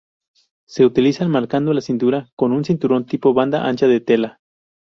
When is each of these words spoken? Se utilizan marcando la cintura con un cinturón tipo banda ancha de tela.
Se 0.67 0.83
utilizan 0.83 1.29
marcando 1.29 1.73
la 1.75 1.81
cintura 1.81 2.31
con 2.35 2.53
un 2.53 2.65
cinturón 2.65 3.05
tipo 3.05 3.35
banda 3.35 3.67
ancha 3.67 3.85
de 3.87 3.99
tela. 3.99 4.39